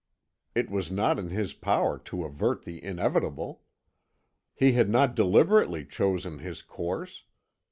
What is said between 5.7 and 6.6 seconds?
chosen